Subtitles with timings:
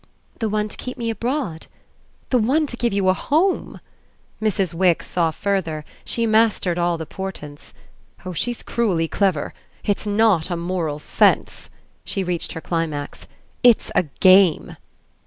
[0.39, 1.67] "The one to keep me abroad?"
[2.31, 3.79] "The one to give you a home."
[4.41, 4.73] Mrs.
[4.73, 7.75] Wix saw further; she mastered all the portents.
[8.25, 9.53] "Oh she's cruelly clever!
[9.83, 11.69] It's not a moral sense."
[12.03, 13.27] She reached her climax:
[13.61, 14.75] "It's a game!"